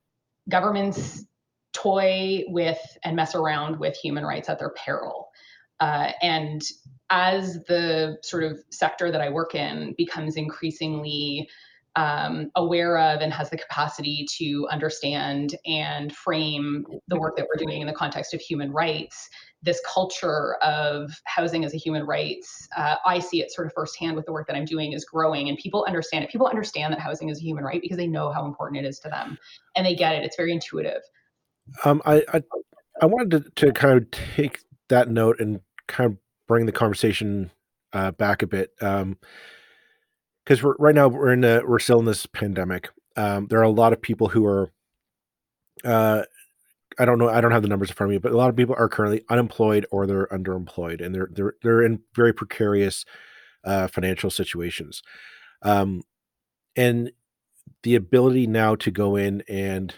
[0.49, 1.25] governments
[1.73, 5.31] toy with and mess around with human rights at their peril.
[5.81, 6.63] Uh, and
[7.11, 11.49] as the sort of sector that I work in becomes increasingly
[11.97, 17.65] um, aware of and has the capacity to understand and frame the work that we're
[17.65, 19.29] doing in the context of human rights,
[19.63, 24.17] this culture of housing as a human rights, uh, I see it sort of firsthand
[24.17, 26.31] with the work that I'm doing is growing, and people understand it.
[26.31, 29.01] People understand that housing is a human right because they know how important it is
[29.01, 29.37] to them,
[29.77, 30.25] and they get it.
[30.25, 31.03] It's very intuitive.
[31.85, 32.43] Um, I, I
[33.03, 37.51] I wanted to, to kind of take that note and kind of bring the conversation
[37.93, 39.19] uh, back a bit because um,
[40.63, 42.89] we're right now we're in a, we're still in this pandemic.
[43.17, 44.71] Um, there are a lot of people who are
[45.85, 46.23] uh,
[46.99, 48.51] I don't know I don't have the numbers in front of me, but a lot
[48.51, 53.05] of people are currently unemployed or they're underemployed and they're they're they're in very precarious
[53.65, 55.03] uh, financial situations.
[55.63, 56.03] Um,
[56.77, 57.13] and
[57.83, 59.95] the ability now to go in and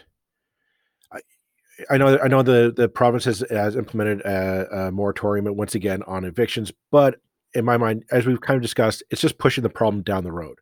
[1.89, 6.03] I know I know the the province has, has implemented a, a moratorium once again
[6.03, 7.19] on evictions, but
[7.53, 10.31] in my mind, as we've kind of discussed, it's just pushing the problem down the
[10.31, 10.59] road.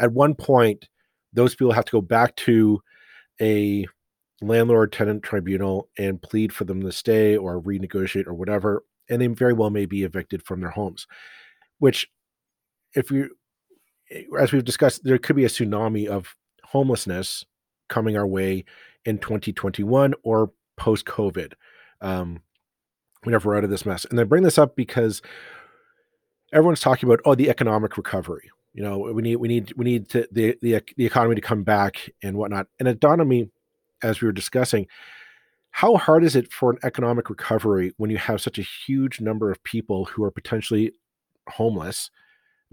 [0.00, 0.88] At one point,
[1.32, 2.80] those people have to go back to
[3.40, 3.86] a
[4.40, 9.26] landlord tenant tribunal and plead for them to stay or renegotiate or whatever, and they
[9.26, 11.06] very well may be evicted from their homes.
[11.78, 12.08] Which,
[12.94, 13.30] if you,
[14.10, 17.44] eh, as we've discussed, there could be a tsunami of homelessness
[17.88, 18.64] coming our way
[19.04, 21.52] in 2021 or post COVID,
[22.00, 22.40] um,
[23.22, 24.04] whenever we're out of this mess.
[24.04, 25.22] And I bring this up because
[26.52, 28.50] everyone's talking about oh the economic recovery.
[28.72, 31.62] You know, we need we need we need to, the the the economy to come
[31.62, 32.66] back and whatnot.
[32.78, 33.48] And it dawned on me
[34.02, 34.86] as we were discussing
[35.70, 39.50] how hard is it for an economic recovery when you have such a huge number
[39.50, 40.92] of people who are potentially
[41.48, 42.10] homeless?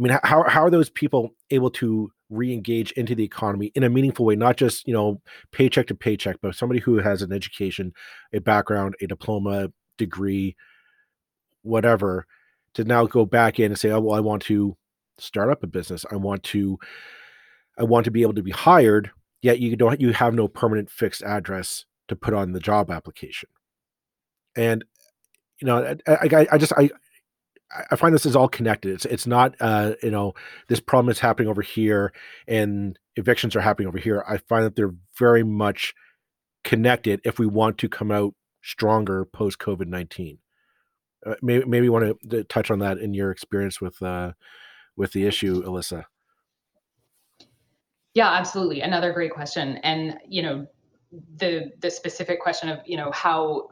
[0.02, 3.90] I mean, how how are those people able to re-engage into the economy in a
[3.90, 7.94] meaningful way not just you know paycheck to paycheck but somebody who has an education
[8.32, 10.56] a background a diploma degree
[11.64, 12.26] whatever
[12.74, 14.76] to now go back in and say oh well i want to
[15.18, 16.06] start up a business.
[16.10, 16.80] I want to
[17.78, 19.12] i want to be able to be hired
[19.42, 23.50] yet you don't you have no permanent fixed address to put on the job application.
[24.56, 24.86] And
[25.60, 26.90] you know i, I, I just i
[27.90, 28.94] I find this is all connected.
[28.94, 30.34] It's it's not uh, you know
[30.68, 32.12] this problem is happening over here
[32.48, 34.24] and evictions are happening over here.
[34.28, 35.94] I find that they're very much
[36.64, 40.40] connected if we want to come out stronger post COVID nineteen.
[41.26, 44.32] Uh, maybe maybe you want to touch on that in your experience with uh,
[44.96, 46.06] with the issue, Alyssa.
[48.14, 48.82] Yeah, absolutely.
[48.82, 50.68] Another great question, and you know
[51.38, 53.70] the the specific question of you know how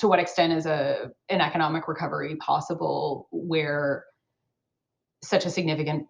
[0.00, 4.04] to what extent is a an economic recovery possible where
[5.22, 6.06] such a significant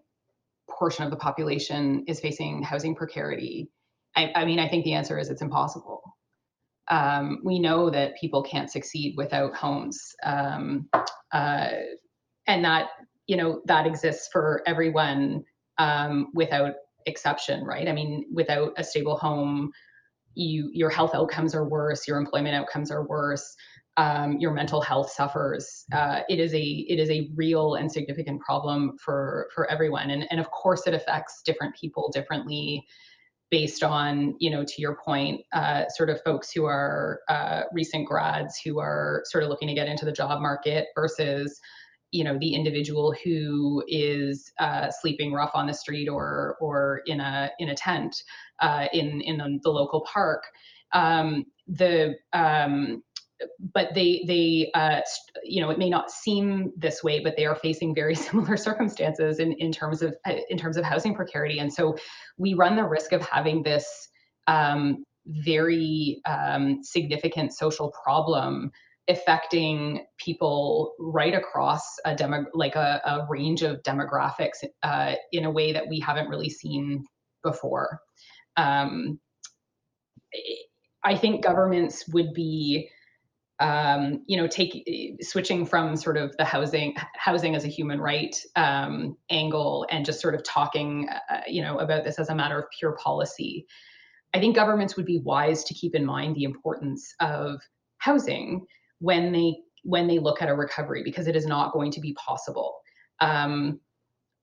[0.69, 3.69] portion of the population is facing housing precarity?
[4.15, 6.01] I, I mean, I think the answer is it's impossible.
[6.89, 10.89] Um, we know that people can't succeed without homes, um,
[11.31, 11.69] uh,
[12.47, 12.87] and that
[13.27, 15.43] you know that exists for everyone
[15.77, 16.73] um, without
[17.05, 17.87] exception, right?
[17.87, 19.71] I mean, without a stable home,
[20.33, 23.55] you your health outcomes are worse, your employment outcomes are worse,
[23.97, 25.85] um, your mental health suffers.
[25.93, 30.25] Uh, it is a it is a real and significant problem for for everyone, and
[30.31, 32.85] and of course it affects different people differently
[33.49, 38.07] based on you know to your point uh, sort of folks who are uh, recent
[38.07, 41.59] grads who are sort of looking to get into the job market versus
[42.11, 47.19] you know the individual who is uh, sleeping rough on the street or or in
[47.19, 48.23] a in a tent
[48.61, 50.43] uh, in in the, the, local park.
[50.93, 53.01] Um, the um,
[53.73, 55.01] but they they uh,
[55.43, 59.39] you know it may not seem this way, but they are facing very similar circumstances
[59.39, 61.95] in in terms of uh, in terms of housing precarity, and so
[62.37, 64.09] we run the risk of having this
[64.47, 68.71] um, very um, significant social problem
[69.07, 75.51] affecting people right across a demo like a, a range of demographics uh, in a
[75.51, 77.03] way that we haven't really seen
[77.43, 77.99] before.
[78.57, 79.19] Um,
[81.03, 82.89] I think governments would be,
[83.61, 84.83] um, you know, take
[85.21, 90.19] switching from sort of the housing housing as a human right um, angle and just
[90.19, 93.67] sort of talking, uh, you know, about this as a matter of pure policy.
[94.33, 97.61] I think governments would be wise to keep in mind the importance of
[97.99, 98.65] housing
[98.99, 102.13] when they when they look at a recovery because it is not going to be
[102.13, 102.79] possible.
[103.19, 103.79] Um,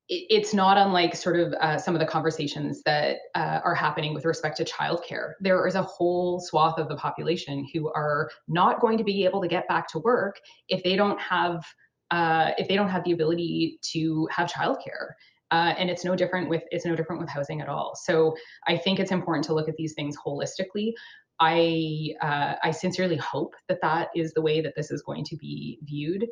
[0.09, 4.25] it's not unlike sort of uh, some of the conversations that uh, are happening with
[4.25, 5.35] respect to childcare.
[5.41, 9.43] There is a whole swath of the population who are not going to be able
[9.43, 11.65] to get back to work if they don't have
[12.11, 15.11] uh, if they don't have the ability to have childcare.
[15.51, 17.95] Uh, and it's no different with it's no different with housing at all.
[17.95, 18.35] So
[18.67, 20.93] I think it's important to look at these things holistically.
[21.41, 25.37] I uh, I sincerely hope that that is the way that this is going to
[25.37, 26.27] be viewed.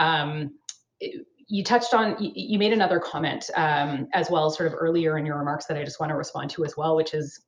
[0.00, 0.50] Um,
[1.50, 5.36] you touched on you made another comment um, as well, sort of earlier in your
[5.36, 7.42] remarks that I just want to respond to as well, which is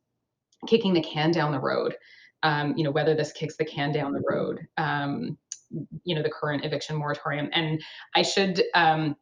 [0.66, 1.96] kicking the can down the road.
[2.42, 4.66] Um, you know whether this kicks the can down the road.
[4.76, 5.38] Um,
[6.05, 7.80] you know the current eviction moratorium, and
[8.16, 9.14] I should um,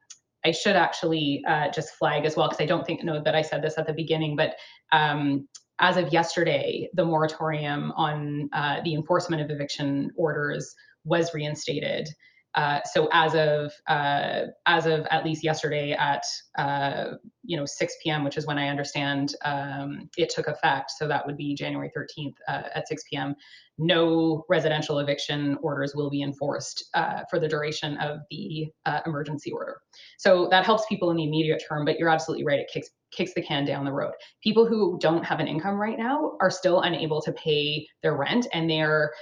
[0.46, 3.42] I should actually uh, just flag as well because I don't think know that I
[3.42, 4.56] said this at the beginning, but
[4.92, 5.46] um,
[5.78, 10.74] as of yesterday, the moratorium on uh, the enforcement of eviction orders
[11.04, 12.08] was reinstated.
[12.56, 16.22] Uh, so as of uh, as of at least yesterday at
[16.58, 17.12] uh,
[17.44, 20.90] you know 6 p.m., which is when I understand um, it took effect.
[20.90, 23.36] So that would be January 13th uh, at 6 p.m.
[23.78, 28.66] No residential eviction orders will be enforced uh, for the duration of the
[29.06, 29.76] emergency order.
[30.18, 31.84] So that helps people in the immediate term.
[31.84, 34.12] But you're absolutely right; it kicks kicks the can down the road.
[34.42, 38.48] People who don't have an income right now are still unable to pay their rent,
[38.52, 39.12] and they're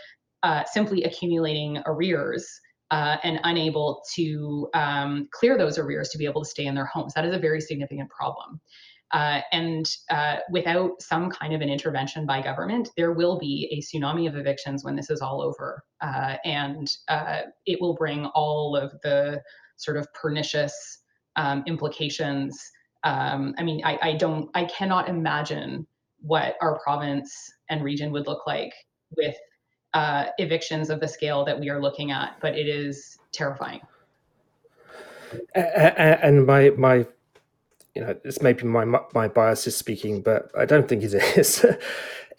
[0.72, 2.49] simply accumulating arrears
[2.91, 6.86] uh, and unable to um, clear those arrears to be able to stay in their
[6.86, 7.14] homes.
[7.14, 8.61] That is a very significant problem.
[9.12, 13.80] Uh, and uh, without some kind of an intervention by government, there will be a
[13.80, 15.82] tsunami of evictions when this is all over.
[16.01, 19.41] Uh, and uh, it will bring all of the
[19.76, 20.99] sort of pernicious
[21.36, 22.61] um, implications.
[23.05, 25.86] Um, I mean, I, I don't, I cannot imagine
[26.20, 27.32] what our province
[27.70, 28.72] and region would look like
[29.16, 29.36] with
[29.95, 33.80] uh, evictions of the scale that we are looking at, but it is terrifying.
[35.55, 37.07] And my my,
[37.95, 38.84] you know, this may be my
[39.14, 41.64] my bias is speaking, but I don't think it is.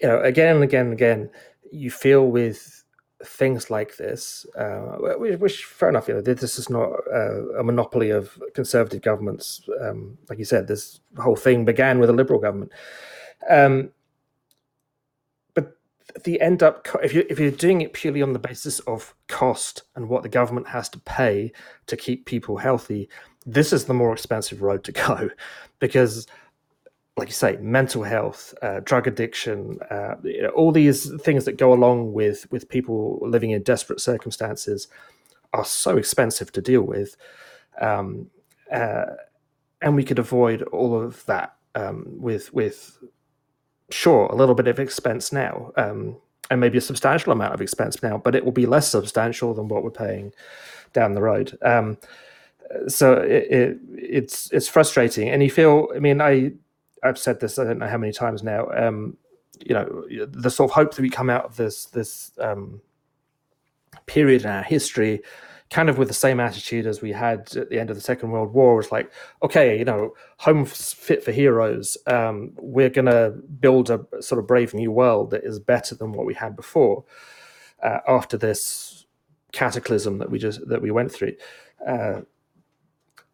[0.02, 1.30] you know, again and again and again,
[1.72, 2.84] you feel with
[3.26, 8.12] things like this, uh, which fair enough, you know, this is not uh, a monopoly
[8.12, 9.62] of conservative governments.
[9.82, 12.72] Um, like you said, this whole thing began with a liberal government.
[13.50, 13.92] Um,
[16.24, 19.84] the end up if you if you're doing it purely on the basis of cost
[19.96, 21.52] and what the government has to pay
[21.88, 23.10] to keep people healthy,
[23.46, 25.30] this is the more expensive road to go,
[25.80, 26.28] because,
[27.18, 31.58] like you say, mental health, uh, drug addiction, uh, you know, all these things that
[31.58, 34.88] go along with with people living in desperate circumstances
[35.54, 37.18] are so expensive to deal with,
[37.82, 38.30] um,
[38.72, 39.06] uh,
[39.82, 42.98] and we could avoid all of that um, with with
[43.92, 46.18] sure, a little bit of expense now, um,
[46.50, 49.68] and maybe a substantial amount of expense now, but it will be less substantial than
[49.68, 50.34] what we're paying
[50.94, 51.58] down the road.
[51.62, 51.98] Um,
[52.88, 55.90] so it, it, it's it's frustrating, and you feel.
[55.96, 56.54] I mean, I
[57.04, 57.58] I've said this.
[57.58, 58.70] I don't know how many times now.
[58.72, 59.18] Um,
[59.60, 62.82] you know, the sort of hope that we come out of this this um,
[64.06, 65.22] period in our history
[65.70, 68.32] kind of with the same attitude as we had at the end of the Second
[68.32, 68.76] World War.
[68.76, 69.12] Was like,
[69.44, 71.98] okay, you know, home fit for heroes.
[72.08, 76.12] Um, we're going to build a sort of brave new world that is better than
[76.12, 77.04] what we had before.
[77.84, 79.06] Uh, after this
[79.52, 81.34] cataclysm that we just that we went through,
[81.88, 82.22] uh,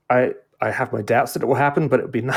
[0.09, 2.23] I I have my doubts that it will happen, but it would be.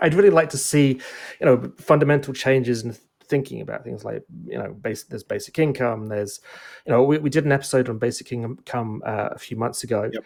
[0.00, 1.00] I'd really like to see,
[1.40, 2.96] you know, fundamental changes in
[3.28, 6.40] thinking about things like you know basic, there's basic income there's
[6.86, 10.10] you know we, we did an episode on basic income uh, a few months ago
[10.12, 10.24] yep.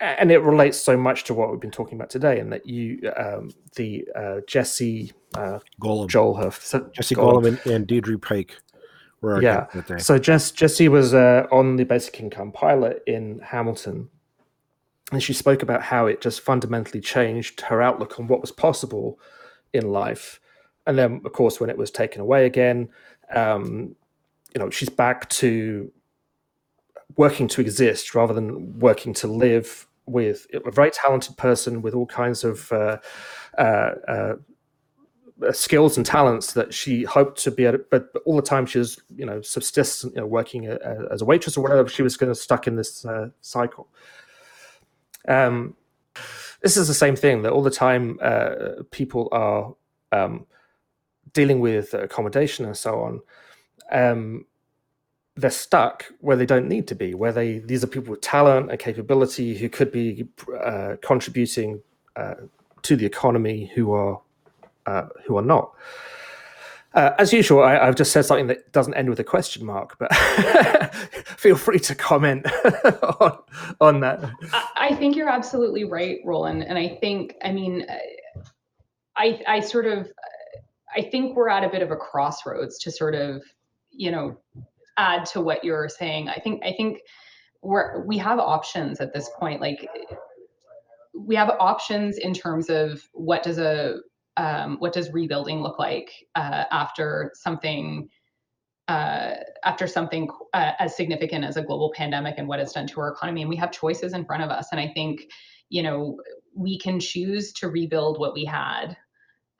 [0.00, 3.00] and it relates so much to what we've been talking about today and that you
[3.16, 6.08] um, the uh, jesse uh, Golem.
[6.08, 8.56] joel so, jesse Golem, and, and deirdre pike
[9.20, 9.66] were yeah
[9.96, 14.08] so Jess, jesse was uh, on the basic income pilot in hamilton
[15.12, 19.20] and she spoke about how it just fundamentally changed her outlook on what was possible
[19.72, 20.40] in life.
[20.86, 22.88] And then, of course, when it was taken away again,
[23.34, 23.96] um,
[24.54, 25.90] you know, she's back to
[27.16, 32.06] working to exist rather than working to live with a very talented person with all
[32.06, 32.98] kinds of uh,
[33.58, 34.34] uh, uh,
[35.52, 38.78] skills and talents that she hoped to be to, but, but all the time she
[38.78, 42.02] was, you know, subsistent, you know, working a, a, as a waitress or whatever, she
[42.02, 43.88] was going to stuck in this uh, cycle.
[45.28, 45.74] Um,
[46.62, 49.74] this is the same thing that all the time uh, people are
[50.12, 50.46] um,
[51.36, 53.20] dealing with accommodation and so on.
[53.92, 54.46] Um,
[55.36, 57.14] they're stuck where they don't need to be.
[57.14, 60.26] Where they these are people with talent and capability who could be
[60.64, 61.82] uh, contributing
[62.16, 62.36] uh,
[62.82, 64.18] to the economy who are
[64.86, 65.72] uh, who are not.
[66.94, 69.98] Uh, as usual, I, have just said something that doesn't end with a question mark,
[69.98, 70.14] but
[71.36, 72.46] feel free to comment
[73.20, 73.38] on,
[73.82, 74.24] on, that.
[74.76, 76.64] I, think you're absolutely right, Roland.
[76.64, 77.84] And I think, I mean,
[79.14, 80.10] I, I sort of,
[80.96, 83.42] I think we're at a bit of a crossroads to sort of,
[83.90, 84.36] you know,
[84.96, 86.28] add to what you're saying.
[86.28, 87.00] I think, I think
[87.62, 89.60] we're, we have options at this point.
[89.60, 89.88] Like,
[91.16, 93.96] we have options in terms of what does a
[94.38, 98.08] um, what does rebuilding look like uh, after something
[98.88, 99.34] uh,
[99.64, 103.12] after something uh, as significant as a global pandemic and what it's done to our
[103.12, 105.22] economy and we have choices in front of us and i think
[105.70, 106.20] you know
[106.54, 108.96] we can choose to rebuild what we had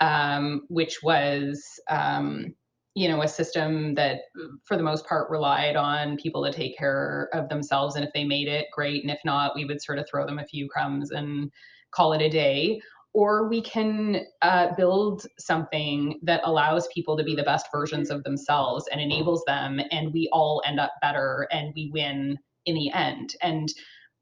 [0.00, 2.54] um, which was um,
[2.94, 4.22] you know a system that
[4.64, 7.94] for the most part relied on people to take care of themselves.
[7.94, 9.02] And if they made it great.
[9.02, 11.50] And if not we would sort of throw them a few crumbs and
[11.92, 12.80] call it a day.
[13.12, 18.24] Or we can uh, build something that allows people to be the best versions of
[18.24, 22.90] themselves and enables them and we all end up better and we win in the
[22.92, 23.34] end.
[23.42, 23.68] And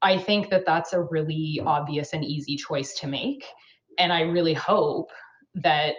[0.01, 3.45] i think that that's a really obvious and easy choice to make.
[3.97, 5.09] And i really hope
[5.55, 5.95] that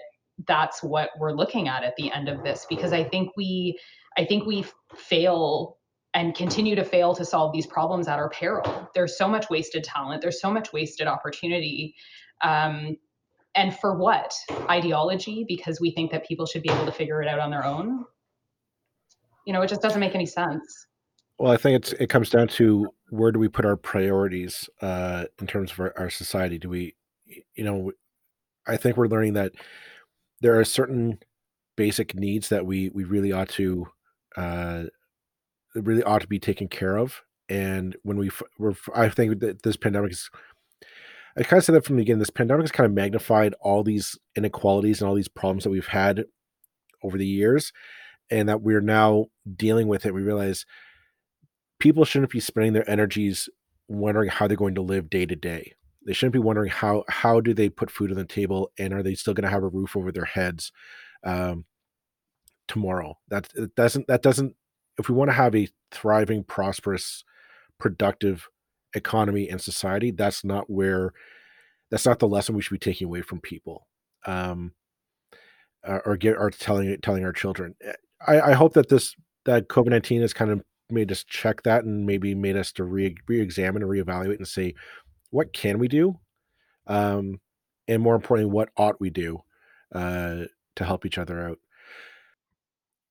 [0.47, 3.79] that's what we're looking at at the end of this because i think we
[4.19, 5.79] i think we fail
[6.15, 9.83] and continue to fail to solve these problems at our peril there's so much wasted
[9.83, 11.95] talent there's so much wasted opportunity
[12.43, 12.97] um,
[13.57, 14.33] and for what?
[14.71, 17.65] Ideology, because we think that people should be able to figure it out on their
[17.65, 18.05] own.
[19.47, 20.87] You know, it just doesn't make any sense.
[21.39, 25.25] Well, I think it's it comes down to where do we put our priorities uh,
[25.41, 26.59] in terms of our, our society?
[26.59, 26.95] Do we,
[27.55, 27.93] you know,
[28.67, 29.53] I think we're learning that
[30.41, 31.19] there are certain
[31.77, 33.87] basic needs that we we really ought to
[34.37, 34.85] uh,
[35.75, 37.23] really ought to be taken care of.
[37.49, 40.31] And when we, we're, I think that this pandemic is
[41.39, 42.21] I kind of said that from the beginning.
[42.21, 45.87] This pandemic has kind of magnified all these inequalities and all these problems that we've
[45.87, 46.25] had
[47.03, 47.73] over the years,
[48.31, 50.15] and that we're now dealing with it.
[50.15, 50.65] We realize
[51.79, 53.51] people shouldn't be spending their energies
[53.87, 55.75] wondering how they're going to live day to day.
[56.07, 59.03] They shouldn't be wondering how how do they put food on the table and are
[59.03, 60.73] they still going to have a roof over their heads
[61.25, 61.65] um,
[62.69, 63.19] tomorrow.
[63.29, 64.55] That doesn't that doesn't.
[64.99, 67.23] If we want to have a thriving, prosperous,
[67.79, 68.49] productive
[68.95, 71.13] economy and society that's not where
[71.91, 73.87] that's not the lesson we should be taking away from people
[74.27, 74.73] um
[75.87, 77.93] uh, or get or telling telling our children eh,
[78.27, 82.07] i i hope that this that covid-19 has kind of made us check that and
[82.07, 84.75] maybe made us to re re-examine and reevaluate and say
[85.37, 86.19] what can we do
[86.87, 87.41] um
[87.89, 89.43] and more importantly what ought we do
[89.95, 90.43] uh
[90.75, 91.59] to help each other out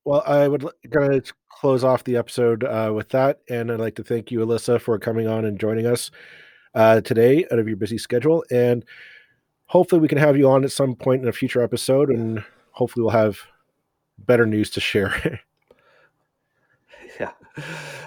[0.06, 4.04] well, I would gonna close off the episode uh, with that, and I'd like to
[4.04, 6.12] thank you, Alyssa, for coming on and joining us
[6.76, 8.46] uh, today out of your busy schedule.
[8.52, 8.86] And
[9.66, 13.02] hopefully, we can have you on at some point in a future episode, and hopefully,
[13.04, 13.40] we'll have
[14.20, 15.42] better news to share.
[17.20, 17.32] yeah,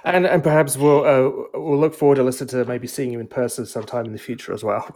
[0.04, 3.26] and and perhaps we'll uh, we'll look forward, to Alyssa, to maybe seeing you in
[3.26, 4.90] person sometime in the future as well.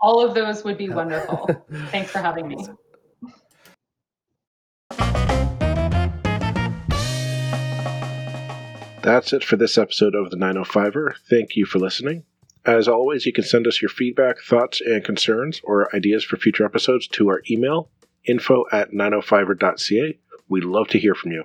[0.00, 1.48] All of those would be wonderful.
[1.90, 2.66] Thanks for having me.
[9.02, 11.14] That's it for this episode of the 905er.
[11.30, 12.24] Thank you for listening.
[12.66, 16.64] As always, you can send us your feedback, thoughts, and concerns or ideas for future
[16.64, 17.88] episodes to our email,
[18.26, 20.18] info at 905er.ca.
[20.48, 21.44] We'd love to hear from you.